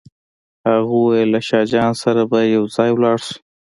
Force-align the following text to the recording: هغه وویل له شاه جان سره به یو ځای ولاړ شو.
هغه 0.67 0.91
وویل 0.99 1.29
له 1.35 1.39
شاه 1.47 1.65
جان 1.73 1.91
سره 2.03 2.21
به 2.31 2.39
یو 2.55 2.63
ځای 2.75 2.89
ولاړ 2.93 3.17
شو. 3.25 3.37